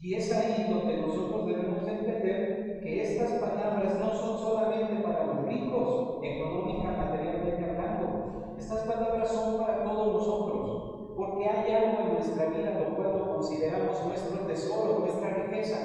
Y 0.00 0.14
es 0.14 0.32
ahí 0.32 0.66
donde 0.68 0.96
nosotros 0.98 1.46
debemos 1.46 1.86
entender 1.86 2.80
que 2.82 3.02
estas 3.02 3.32
palabras 3.40 3.98
no 3.98 4.12
son 4.12 4.38
solamente 4.38 5.02
para 5.02 5.24
los 5.24 5.46
ricos, 5.46 6.18
económica, 6.22 6.90
materialmente 6.92 7.64
hablando. 7.64 8.54
Estas 8.58 8.80
palabras 8.80 9.28
son 9.30 9.58
para 9.58 9.84
todos 9.84 10.12
nosotros, 10.14 11.14
porque 11.16 11.48
hay 11.48 11.72
algo 11.72 12.02
en 12.02 12.14
nuestra 12.14 12.46
vida 12.46 12.80
lo 12.80 12.96
cual 12.96 13.34
consideramos 13.34 14.04
nuestro 14.06 14.46
tesoro, 14.46 14.98
nuestra 15.00 15.30
riqueza. 15.30 15.76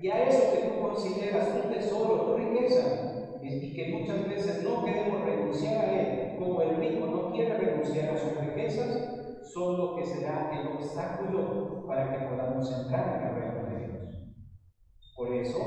Y 0.00 0.08
a 0.08 0.28
eso 0.28 0.52
que 0.52 0.68
tú 0.68 0.80
consideras 0.80 1.48
un 1.64 1.72
tesoro, 1.72 2.22
tu 2.22 2.36
riqueza, 2.36 3.10
y 3.70 3.74
que 3.74 3.98
muchas 3.98 4.28
veces 4.28 4.64
no 4.64 4.84
queremos 4.84 5.20
renunciar 5.24 5.84
a 5.84 6.00
él, 6.00 6.38
como 6.38 6.62
el 6.62 6.76
rico 6.76 7.06
no 7.06 7.32
quiere 7.32 7.54
renunciar 7.56 8.10
a 8.10 8.18
sus 8.18 8.40
riquezas, 8.40 9.44
son 9.54 9.78
lo 9.78 9.96
que 9.96 10.06
será 10.06 10.50
el 10.52 10.76
obstáculo 10.76 11.86
para 11.86 12.10
que 12.10 12.28
podamos 12.28 12.70
entrar 12.72 13.20
en 13.20 13.28
el 13.28 13.34
reino 13.34 13.64
de 13.68 13.86
Dios. 13.86 14.24
Por 15.16 15.34
eso, 15.34 15.58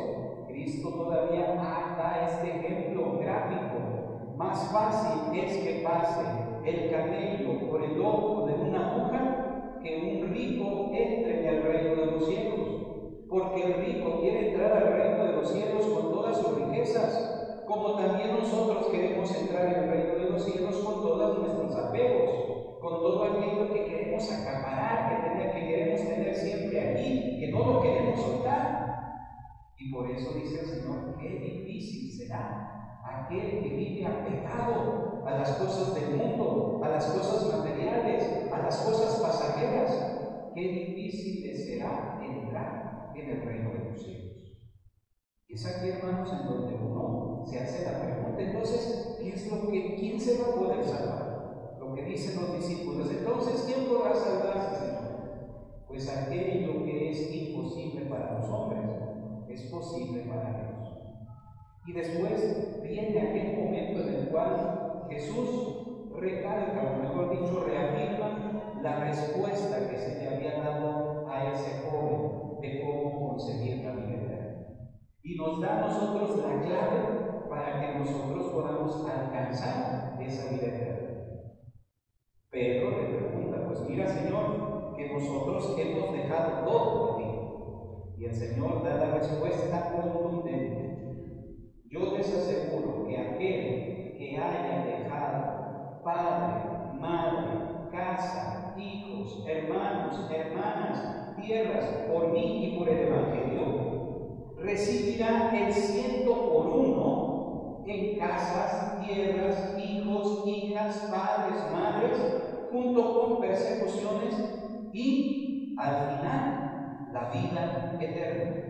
Cristo 0.48 0.90
todavía 0.90 1.56
da 1.56 2.28
este 2.28 2.60
ejemplo 2.60 3.18
gráfico. 3.20 4.36
Más 4.38 4.72
fácil 4.72 5.40
es 5.40 5.64
que 5.64 5.84
pase 5.84 6.26
el 6.66 6.92
camello 6.92 7.70
por 7.70 7.84
el 7.84 8.00
ojo 8.02 8.48
de 8.48 8.54
una 8.54 8.92
aguja 8.92 9.80
que 9.82 9.96
un 9.98 10.34
rico 10.34 10.92
entre 10.94 11.40
en 11.40 11.48
el 11.48 11.64
reino 11.64 11.96
de 11.96 12.12
los 12.12 12.28
cielos. 12.28 12.60
Porque 13.30 13.62
el 13.64 13.74
rico 13.86 14.22
quiere 14.22 14.50
entrar 14.50 14.74
al 14.74 14.94
reino 14.94 15.24
de 15.24 15.34
los 15.34 15.52
cielos 15.52 15.88
con 15.88 16.12
todas 16.12 16.38
sus 16.38 16.56
riquezas, 16.56 17.33
como 17.68 17.96
también 17.96 18.40
nosotros 18.40 18.88
queremos 18.88 19.34
entrar 19.36 19.68
en 19.68 19.84
el 19.84 19.90
reino 19.90 20.16
de 20.16 20.30
los 20.32 20.44
cielos 20.44 20.78
con 20.78 21.02
todos 21.02 21.40
nuestros 21.40 21.76
apegos, 21.76 22.80
con 22.82 23.00
todo 23.00 23.24
aquello 23.24 23.74
que 23.74 23.86
queremos 23.86 24.32
acaparar, 24.32 25.38
que, 25.38 25.60
que 25.60 25.68
queremos 25.68 26.02
tener 26.02 26.36
siempre 26.36 26.92
aquí, 26.92 27.40
que 27.40 27.52
no 27.52 27.60
lo 27.60 27.82
queremos 27.82 28.20
soltar. 28.20 28.84
Y 29.78 29.92
por 29.92 30.10
eso 30.10 30.34
dice 30.34 30.62
el 30.62 30.66
Señor, 30.66 31.18
qué 31.20 31.30
difícil 31.30 32.12
será 32.12 33.00
aquel 33.04 33.62
que 33.62 33.70
vive 33.70 34.06
apegado 34.06 35.24
a 35.26 35.32
las 35.32 35.52
cosas 35.54 35.96
del 35.96 36.16
mundo, 36.16 36.82
a 36.84 36.90
las 36.90 37.06
cosas 37.06 37.58
materiales, 37.58 38.52
a 38.52 38.58
las 38.60 38.78
cosas 38.78 39.20
pasajeras. 39.22 40.52
Qué 40.54 40.62
difícil 40.62 41.56
será 41.56 42.20
entrar 42.22 43.12
en 43.16 43.30
el 43.30 43.42
reino 43.42 43.72
de 43.72 43.90
los 43.90 44.04
cielos. 44.04 44.43
Es 45.54 45.68
aquí, 45.68 45.90
hermanos, 45.90 46.34
en 46.34 46.48
donde 46.48 46.74
uno 46.74 47.44
se 47.46 47.60
hace 47.60 47.86
la 47.86 48.02
pregunta, 48.02 48.42
entonces, 48.42 49.20
¿qué 49.22 49.30
es 49.30 49.52
lo 49.52 49.70
que, 49.70 49.96
¿quién 49.98 50.20
se 50.20 50.42
va 50.42 50.48
a 50.48 50.56
poder 50.56 50.84
salvar? 50.84 51.78
Lo 51.80 51.94
que 51.94 52.06
dicen 52.06 52.42
los 52.42 52.56
discípulos. 52.56 53.08
Entonces, 53.12 53.64
¿quién 53.68 53.88
podrá 53.88 54.16
salvarse, 54.16 54.80
Señor? 54.80 55.04
Pues 55.88 56.10
aquello 56.10 56.84
que 56.84 57.12
es 57.12 57.32
imposible 57.32 58.06
para 58.06 58.40
los 58.40 58.50
hombres, 58.50 58.82
es 59.48 59.62
posible 59.70 60.24
para 60.24 60.58
Dios. 60.58 60.92
Y 61.86 61.94
después 61.94 62.82
viene 62.82 63.22
aquel 63.22 63.64
momento 63.64 64.08
en 64.08 64.14
el 64.16 64.30
cual 64.30 65.06
Jesús 65.12 66.10
recalca, 66.20 66.96
o 66.96 67.04
mejor 67.04 67.30
dicho, 67.30 67.64
reafirma 67.64 68.80
la 68.82 69.04
respuesta 69.04 69.88
que 69.88 69.98
se 70.00 70.16
le 70.20 70.36
había 70.36 70.64
dado 70.64 71.28
a 71.30 71.52
ese 71.52 71.84
joven 71.88 72.60
de 72.60 72.82
cómo 72.82 73.30
conseguir 73.30 73.86
la 73.86 73.92
vida. 73.92 74.23
Y 75.26 75.36
nos 75.38 75.62
da 75.62 75.78
a 75.78 75.88
nosotros 75.88 76.38
la 76.38 76.62
clave 76.62 77.48
para 77.50 77.80
que 77.80 78.00
nosotros 78.00 78.52
podamos 78.52 79.08
alcanzar 79.08 80.18
esa 80.22 80.52
vida 80.52 80.68
eterna. 80.68 81.22
Pedro 82.50 82.92
le 82.92 83.18
pregunta, 83.18 83.66
pues 83.68 83.90
mira 83.90 84.06
Señor, 84.06 84.94
que 84.98 85.14
nosotros 85.14 85.76
hemos 85.80 86.12
dejado 86.12 86.66
todo 86.66 87.00
por 87.00 87.18
ti. 87.18 88.22
Y 88.22 88.26
el 88.26 88.36
Señor 88.36 88.84
da 88.84 88.96
la 88.96 89.16
respuesta 89.16 89.94
contundente. 89.94 90.84
Yo 91.90 92.18
les 92.18 92.36
aseguro 92.36 93.08
que 93.08 93.18
aquel 93.18 94.18
que 94.18 94.38
haya 94.38 94.86
dejado 94.86 96.02
padre, 96.04 97.00
madre, 97.00 97.90
casa, 97.92 98.76
hijos, 98.78 99.46
hermanos, 99.48 100.30
hermanas, 100.30 101.34
tierras, 101.42 101.86
por 102.12 102.34
mí 102.34 102.66
y 102.66 102.78
por 102.78 102.90
el 102.90 103.08
Evangelio, 103.08 103.93
recibirá 104.64 105.52
el 105.54 105.74
ciento 105.74 106.50
por 106.50 106.68
uno 106.68 107.84
en 107.86 108.18
casas, 108.18 109.06
tierras, 109.06 109.78
hijos, 109.78 110.48
hijas, 110.48 111.12
padres, 111.12 111.62
madres, 111.72 112.18
junto 112.72 113.20
con 113.20 113.42
persecuciones 113.42 114.36
y 114.94 115.76
al 115.78 116.18
final 116.18 117.10
la 117.12 117.30
vida 117.30 117.98
eterna. 118.00 118.64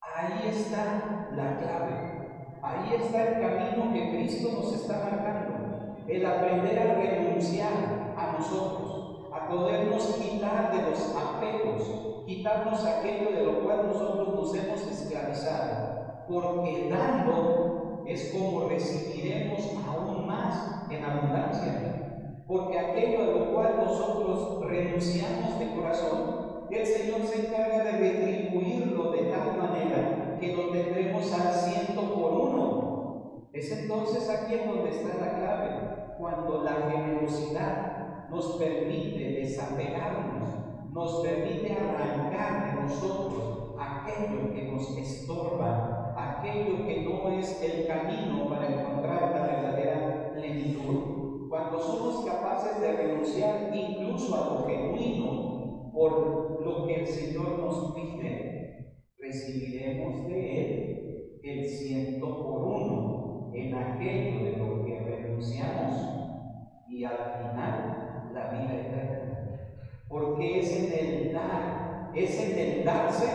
Ahí 0.00 0.48
está 0.48 1.28
la 1.34 1.58
clave. 1.58 2.16
Ahí 2.62 2.94
está 2.94 3.28
el 3.28 3.40
camino 3.40 3.92
que 3.92 4.10
Cristo 4.10 4.52
nos 4.52 4.72
está 4.72 4.98
marcando. 4.98 5.96
El 6.08 6.24
aprender 6.24 6.78
a 6.78 6.94
renunciar 6.94 8.14
a 8.16 8.38
nosotros, 8.38 9.30
a 9.34 9.48
podernos 9.48 10.18
de 10.64 10.90
los 10.90 11.14
apegos, 11.14 12.24
quitarnos 12.26 12.84
aquello 12.84 13.30
de 13.30 13.44
lo 13.44 13.60
cual 13.60 13.88
nosotros 13.88 14.34
nos 14.34 14.54
hemos 14.54 14.80
esclavizado. 14.86 16.24
Porque 16.28 16.88
dando 16.90 18.02
es 18.06 18.32
como 18.32 18.68
recibiremos 18.68 19.60
aún 19.86 20.26
más 20.26 20.90
en 20.90 21.04
abundancia. 21.04 22.42
Porque 22.46 22.78
aquello 22.78 23.22
a 23.22 23.26
lo 23.26 23.52
cual 23.52 23.76
nosotros 23.84 24.64
renunciamos 24.66 25.58
de 25.58 25.74
corazón, 25.74 26.46
el 26.70 26.86
Señor 26.86 27.22
se 27.22 27.46
encarga 27.46 27.84
de 27.84 27.92
retribuirlo 27.92 29.12
de 29.12 29.22
tal 29.24 29.56
manera 29.56 30.36
que 30.40 30.56
lo 30.56 30.70
tendremos 30.70 31.32
al 31.32 31.52
ciento 31.52 32.02
por 32.14 32.32
uno. 32.32 33.48
Es 33.52 33.72
entonces 33.72 34.28
aquí 34.28 34.54
en 34.54 34.68
donde 34.68 34.90
está 34.90 35.16
la 35.18 35.38
clave, 35.38 36.16
cuando 36.18 36.62
la 36.62 36.90
generosidad 36.90 37.95
nos 38.30 38.56
permite 38.56 39.40
desapegarnos, 39.40 40.48
nos 40.92 41.22
permite 41.22 41.72
arrancar 41.72 42.76
de 42.76 42.82
nosotros 42.82 43.74
aquello 43.78 44.52
que 44.52 44.72
nos 44.72 44.96
estorba, 44.96 46.14
aquello 46.16 46.86
que 46.86 47.02
no 47.02 47.28
es 47.38 47.62
el 47.62 47.86
camino 47.86 48.48
para 48.48 48.68
encontrar 48.68 49.30
la 49.32 49.46
verdadera 49.46 50.32
plenitud. 50.34 51.48
Cuando 51.48 51.78
somos 51.78 52.24
capaces 52.24 52.80
de 52.80 52.92
renunciar 52.92 53.70
incluso 53.74 54.34
a 54.34 54.54
lo 54.54 54.66
genuino, 54.66 55.90
por 55.92 56.64
lo 56.64 56.86
que 56.86 56.94
el 57.02 57.06
Señor 57.06 57.58
nos 57.58 57.94
pide, 57.94 59.00
recibiremos 59.18 60.26
de 60.28 60.60
Él 60.60 61.40
el 61.42 61.64
ciento 61.64 62.26
por 62.42 62.64
uno 62.64 63.52
en 63.54 63.74
aquello 63.74 64.44
de 64.44 64.56
lo 64.56 64.84
que 64.84 64.98
renunciamos 64.98 65.94
y 66.88 67.04
al 67.04 67.16
final 67.38 67.95
la 68.36 68.50
vida 68.50 68.74
eterna. 68.74 69.60
Porque 70.08 70.60
es 70.60 70.70
en 70.70 70.92
el 70.92 71.32
dar, 71.32 72.12
es 72.14 72.38
en 72.38 72.58
el 72.58 72.84
darse 72.84 73.26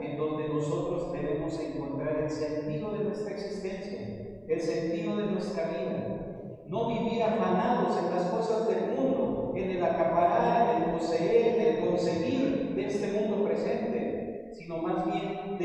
en 0.00 0.16
donde 0.16 0.48
nosotros 0.48 1.12
debemos 1.12 1.58
encontrar 1.60 2.16
el 2.22 2.30
sentido 2.30 2.92
de 2.92 3.04
nuestra 3.04 3.32
existencia, 3.32 4.00
el 4.48 4.60
sentido 4.60 5.16
de 5.16 5.26
nuestra 5.26 5.68
vida. 5.68 6.62
No 6.68 6.88
vivir 6.88 7.22
afanados 7.22 7.96
en 7.96 8.10
las 8.10 8.24
cosas 8.24 8.66
del 8.68 8.96
mundo, 8.96 9.52
en 9.54 9.70
el 9.70 9.84
acaparar, 9.84 10.76
en 10.76 10.82
el 10.82 10.90
poseer, 10.90 11.60
en 11.60 11.66
el 11.66 11.86
conseguir 11.86 12.74
de 12.74 12.86
este 12.86 13.20
mundo 13.20 13.44
presente, 13.44 14.50
sino 14.54 14.78
más 14.78 15.06
bien 15.06 15.58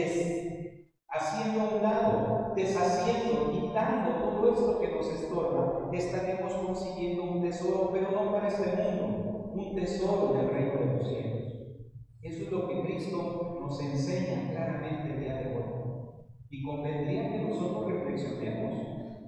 haciendo 1.11 1.61
a 1.61 1.75
un 1.75 1.83
lado, 1.83 2.53
deshaciendo, 2.55 3.51
quitando 3.51 4.11
todo 4.11 4.53
esto 4.53 4.79
que 4.79 4.95
nos 4.95 5.07
estorba, 5.07 5.89
estaremos 5.91 6.53
consiguiendo 6.53 7.23
un 7.23 7.41
tesoro, 7.41 7.89
pero 7.91 8.11
no 8.11 8.31
para 8.31 8.47
este 8.47 8.81
mundo, 8.81 9.51
un 9.53 9.75
tesoro 9.75 10.33
del 10.33 10.49
reino 10.49 10.79
de 10.79 10.97
los 10.97 11.07
cielos. 11.07 11.41
Eso 12.21 12.43
es 12.43 12.51
lo 12.51 12.67
que 12.67 12.81
Cristo 12.83 13.57
nos 13.61 13.81
enseña 13.81 14.51
claramente 14.51 15.19
día 15.19 15.35
de 15.35 15.55
hoy. 15.55 15.63
Y 16.49 16.63
convendría 16.63 17.31
que 17.31 17.39
nosotros 17.39 17.91
reflexionemos. 17.91 18.73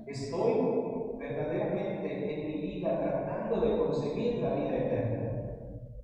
Estoy 0.08 0.54
verdaderamente 1.18 2.34
en 2.34 2.48
mi 2.48 2.62
vida 2.62 3.00
tratando 3.00 3.62
de 3.62 3.78
conseguir 3.78 4.42
la 4.42 4.56
vida 4.56 4.78
eterna. 4.78 5.24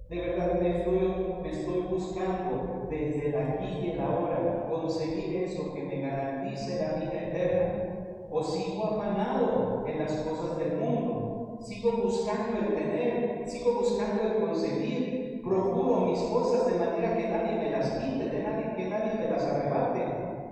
De 0.10 0.22
verdad 0.22 0.60
me 0.60 0.78
estoy, 0.78 1.36
me 1.42 1.50
estoy 1.50 1.82
buscando 1.82 2.79
desde 2.90 3.30
el 3.30 3.36
aquí 3.36 3.80
y 3.84 3.92
el 3.92 4.02
ahora 4.02 4.68
conseguir 4.70 5.44
eso 5.44 5.74
que 5.74 5.84
me 5.84 6.02
garantice 6.02 6.82
la 6.82 7.00
vida 7.00 7.28
eterna. 7.28 7.96
O 8.32 8.44
sigo 8.44 8.86
afanado 8.86 9.86
en 9.88 10.00
las 10.00 10.14
cosas 10.14 10.58
del 10.58 10.78
mundo. 10.78 11.58
Sigo 11.62 11.92
buscando 12.04 12.60
el 12.60 12.76
tener, 12.76 13.44
sigo 13.48 13.74
buscando 13.76 14.24
el 14.24 14.46
conseguir. 14.46 15.42
Procuro 15.44 16.08
mis 16.08 16.20
cosas 16.20 16.72
de 16.72 16.80
manera 16.80 17.18
que 17.18 17.30
nadie 17.30 17.56
me 17.56 17.72
las 17.72 17.92
quite, 17.92 18.30
de 18.30 18.44
nadie, 18.44 18.74
que 18.76 18.90
nadie 18.90 19.14
me 19.16 19.32
las 19.32 19.44
arrebate. 19.44 20.06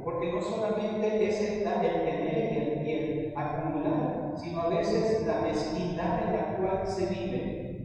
Porque 0.04 0.32
no 0.32 0.42
solamente 0.42 1.30
es 1.30 1.42
el, 1.42 1.68
el 1.68 2.04
tener 2.04 2.84
y 2.86 2.92
el 2.92 3.34
acumular, 3.36 4.34
sino 4.36 4.62
a 4.62 4.70
veces 4.70 5.26
la 5.26 5.42
mezquindad 5.42 6.28
en 6.28 6.34
la 6.34 6.58
cual 6.58 6.88
se 6.88 7.06
vive 7.08 7.37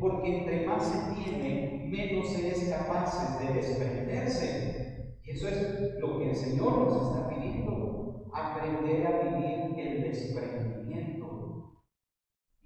porque 0.02 0.38
entre 0.38 0.66
más 0.66 0.82
se 0.82 1.14
tiene, 1.14 1.88
menos 1.88 2.28
se 2.32 2.48
es 2.48 2.68
capaz 2.68 3.38
de 3.38 3.54
desprenderse. 3.54 5.08
Y 5.22 5.30
eso 5.30 5.46
es 5.48 6.00
lo 6.00 6.18
que 6.18 6.30
el 6.30 6.34
Señor 6.36 6.78
nos 6.78 7.08
está 7.08 7.28
pidiendo, 7.28 8.26
aprender 8.32 9.06
a 9.06 9.36
vivir 9.36 9.78
el 9.78 10.02
desprendimiento. 10.02 11.62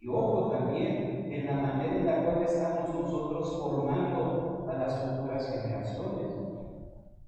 Y 0.01 0.09
ojo 0.09 0.51
también 0.51 1.31
en 1.31 1.46
la 1.46 1.53
manera 1.61 1.96
en 1.96 2.07
la 2.07 2.25
cual 2.25 2.42
estamos 2.42 2.88
nosotros 2.94 3.59
formando 3.61 4.64
a 4.70 4.75
las 4.75 4.96
futuras 4.96 5.46
generaciones. 5.51 6.33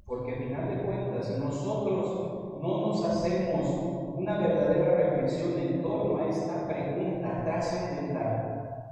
Porque 0.07 0.33
al 0.33 0.39
final 0.39 0.69
de 0.71 0.85
cuentas, 0.85 1.39
nosotros 1.39 2.63
no 2.63 2.87
nos 2.87 3.05
hacemos 3.05 4.17
una 4.17 4.39
verdadera 4.39 4.97
reflexión 4.97 5.59
en 5.59 5.83
torno 5.83 6.17
a 6.17 6.29
esta 6.31 6.67
pregunta 6.67 7.45
trascendental 7.45 8.08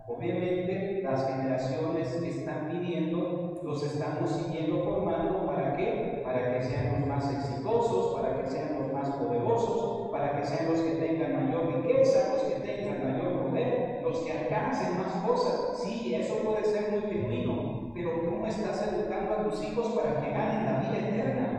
Obviamente 0.09 1.01
las 1.03 1.27
generaciones 1.27 2.21
que 2.23 2.29
están 2.29 2.69
pidiendo 2.69 3.57
los 3.61 3.83
estamos 3.83 4.31
siguiendo 4.31 4.79
formando 4.79 5.47
para 5.47 5.77
qué? 5.77 6.21
Para 6.23 6.43
que 6.49 6.63
sean 6.63 6.89
los 6.89 7.09
más 7.09 7.29
exitosos, 7.29 8.15
para 8.15 8.35
que 8.37 8.47
sean 8.47 8.73
los 8.73 8.93
más 8.93 9.11
poderosos, 9.11 10.09
para 10.11 10.31
que 10.33 10.45
sean 10.45 10.65
los 10.65 10.81
que 10.83 10.93
tengan 10.93 11.33
mayor 11.33 11.67
riqueza, 11.67 12.29
los 12.31 12.43
que 12.45 12.55
tengan 12.57 12.99
mayor 13.01 13.33
poder, 13.33 13.97
los 14.01 14.21
que 14.21 14.31
alcancen 14.31 14.95
más 14.95 15.17
cosas. 15.17 15.57
Sí, 15.71 16.15
eso 16.15 16.37
puede 16.45 16.65
ser 16.65 16.85
muy 16.87 17.03
genuino, 17.03 17.59
pero 17.93 18.11
¿cómo 18.21 18.47
estás 18.47 18.81
educando 18.83 19.33
a 19.33 19.39
tus 19.39 19.61
hijos 19.61 19.91
para 19.91 20.15
que 20.15 20.29
ganen 20.31 20.65
la 20.65 20.75
vida 20.75 20.99
eterna? 20.99 21.53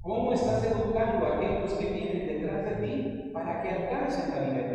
¿Cómo 0.00 0.32
estás 0.32 0.62
educando 0.62 1.24
a 1.24 1.28
aquellos 1.28 1.74
que 1.74 1.86
vienen 1.86 2.24
detrás 2.24 2.62
de 2.62 2.74
ti 2.74 3.06
para 3.32 3.56
que 3.56 3.68
alcancen 3.70 4.28
la 4.28 4.38
vida 4.38 4.58
eterna? 4.60 4.73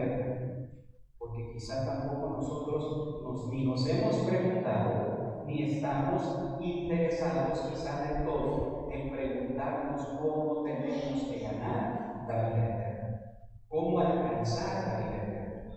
Quizá 1.59 1.83
tampoco 1.83 2.37
nosotros 2.37 3.21
nos, 3.21 3.51
ni 3.51 3.65
nos 3.65 3.85
hemos 3.85 4.15
preguntado, 4.19 5.43
ni 5.45 5.63
estamos 5.63 6.57
interesados 6.61 7.59
quizá 7.67 8.01
del 8.07 8.25
todo 8.25 8.89
en 8.93 9.11
preguntarnos 9.11 10.05
cómo 10.21 10.63
tenemos 10.63 11.21
que 11.25 11.39
ganar 11.39 12.25
la 12.29 12.49
vida 12.49 12.65
eterna, 12.65 13.19
cómo 13.67 13.99
alcanzar 13.99 14.87
la 14.87 15.03
vida 15.03 15.17
eterna. 15.17 15.69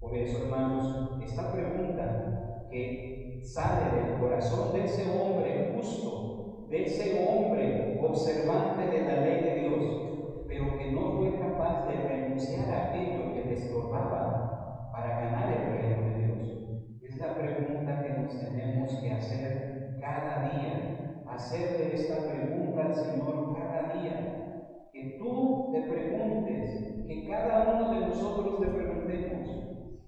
Por 0.00 0.16
eso, 0.16 0.42
hermanos, 0.42 1.22
esta 1.22 1.52
pregunta 1.52 2.66
que 2.68 3.40
sale 3.44 4.02
del 4.02 4.18
corazón 4.18 4.72
de 4.72 4.84
ese 4.84 5.16
hombre 5.16 5.74
justo, 5.76 6.66
de 6.70 6.84
ese 6.86 7.24
hombre 7.24 8.00
observante 8.02 8.37
Hacerle 21.48 21.94
esta 21.94 22.28
pregunta 22.28 22.84
al 22.84 22.94
Señor 22.94 23.56
cada 23.56 23.94
día. 23.94 24.90
Que 24.92 25.16
tú 25.18 25.70
te 25.72 25.80
preguntes, 25.80 27.06
que 27.06 27.26
cada 27.26 27.72
uno 27.72 27.94
de 27.94 28.06
nosotros 28.06 28.60
te 28.60 28.66
preguntemos, 28.66 29.48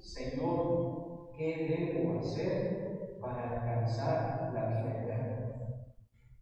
Señor, 0.01 1.31
¿qué 1.39 1.95
debo 1.95 2.19
hacer 2.19 3.17
para 3.23 3.53
alcanzar 3.53 4.53
la 4.53 4.67
vida? 4.67 5.73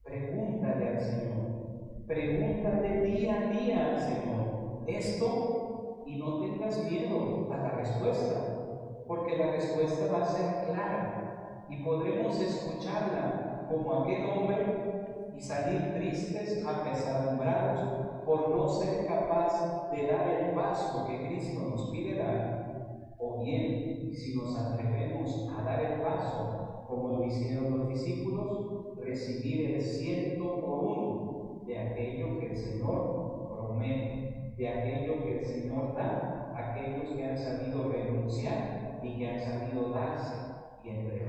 Pregúntale 0.03 0.89
al 0.89 1.01
Señor. 1.01 2.05
Pregúntale 2.09 3.03
día 3.03 3.35
a 3.37 3.51
día 3.53 3.91
al 3.91 4.01
Señor. 4.01 4.85
Esto 4.89 6.03
y 6.07 6.19
no 6.19 6.41
tengas 6.41 6.91
miedo 6.91 7.49
a 7.53 7.57
la 7.57 7.71
respuesta, 7.71 9.05
porque 9.07 9.37
la 9.37 9.53
respuesta 9.53 10.13
va 10.13 10.23
a 10.23 10.27
ser 10.27 10.67
clara 10.67 11.67
y 11.69 11.85
podremos 11.85 12.41
escucharla 12.41 13.48
como 13.69 14.03
aquel 14.03 14.25
hombre 14.31 15.35
y 15.37 15.41
salir 15.41 15.95
tristes, 15.95 16.65
apesadumbrados 16.67 18.25
por 18.25 18.51
no 18.51 18.69
ser 18.69 19.07
capaz 19.07 19.91
de 19.93 20.07
dar 20.07 20.29
el 20.29 20.55
paso 20.55 21.07
que 21.07 21.27
Cristo 21.29 21.61
nos 21.69 21.91
pide 21.91 22.19
dar, 22.19 23.15
o 23.19 23.43
bien 23.45 24.13
si 24.13 24.37
nos 24.37 24.59
atrevemos 24.59 25.49
a 25.57 25.63
dar 25.63 25.81
el 25.81 26.01
paso 26.03 26.85
como 26.89 27.19
lo 27.19 27.25
hicieron 27.25 27.79
los 27.79 27.89
discípulos, 27.89 28.97
recibir 29.03 29.75
el 29.75 29.83
ciento 29.83 30.61
por 30.61 30.85
uno 30.85 31.65
de 31.67 31.79
aquello 31.79 32.41
que 32.41 32.47
el 32.51 32.57
Señor 32.57 33.49
promete 33.49 34.55
de 34.57 34.69
aquello 34.69 35.23
que 35.23 35.39
el 35.39 35.45
Señor 35.45 35.95
da 35.95 36.53
a 36.57 36.73
aquellos 36.73 37.15
que 37.15 37.25
han 37.25 37.39
sabido 37.39 37.93
renunciar 37.93 38.99
y 39.03 39.17
que 39.17 39.29
han 39.29 39.39
sabido 39.39 39.91
darse 39.91 40.35
y 40.83 40.89
entregarse. 40.89 41.28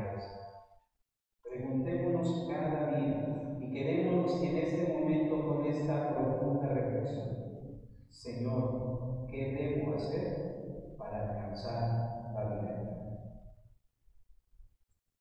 Señor, 8.19 8.75
¿qué 9.25 9.47
debo 9.47 9.89
hacer 9.89 10.36
para 10.97 11.19
alcanzar 11.19 11.98